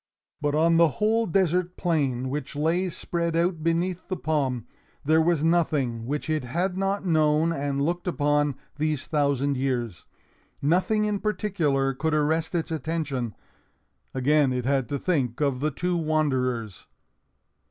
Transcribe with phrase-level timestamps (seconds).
[0.41, 4.65] But on the whole desert plain, which lay spread out beneath the palm,
[5.05, 10.05] there was nothing which it had not known and looked upon these thousand years.
[10.59, 13.35] Nothing in particular could arrest its attention.
[14.11, 16.87] Again it had to think of the two wanderers.